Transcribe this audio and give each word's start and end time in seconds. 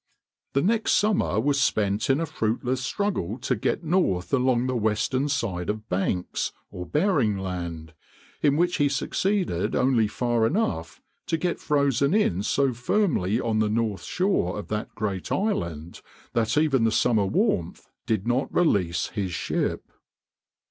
The 0.53 0.63
next 0.63 0.93
summer 0.93 1.39
was 1.39 1.61
spent 1.61 2.09
in 2.09 2.19
a 2.19 2.25
fruitless 2.25 2.81
struggle 2.83 3.37
to 3.41 3.55
get 3.55 3.83
north 3.83 4.33
along 4.33 4.65
the 4.65 4.75
western 4.75 5.29
side 5.29 5.69
of 5.69 5.87
Banks 5.89 6.53
(or 6.71 6.87
Baring) 6.87 7.37
Land, 7.37 7.93
in 8.41 8.57
which 8.57 8.77
he 8.77 8.89
succeeded 8.89 9.75
only 9.75 10.07
far 10.07 10.47
enough 10.47 10.99
to 11.27 11.37
get 11.37 11.59
frozen 11.59 12.15
in 12.15 12.41
so 12.41 12.73
firmly 12.73 13.39
on 13.39 13.59
the 13.59 13.69
north 13.69 14.01
shore 14.01 14.57
of 14.57 14.69
that 14.69 14.95
great 14.95 15.31
island 15.31 16.01
that 16.33 16.57
even 16.57 16.83
the 16.83 16.91
summer 16.91 17.27
warmth 17.27 17.87
did 18.07 18.25
not 18.25 18.51
release 18.51 19.09
his 19.09 19.31
ship. 19.31 19.83